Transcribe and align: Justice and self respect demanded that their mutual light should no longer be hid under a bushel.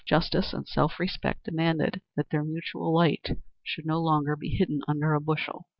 Justice 0.07 0.51
and 0.51 0.67
self 0.67 0.99
respect 0.99 1.43
demanded 1.43 2.01
that 2.15 2.31
their 2.31 2.43
mutual 2.43 2.91
light 2.91 3.37
should 3.61 3.85
no 3.85 3.99
longer 4.01 4.35
be 4.35 4.49
hid 4.49 4.71
under 4.87 5.13
a 5.13 5.21
bushel. 5.21 5.67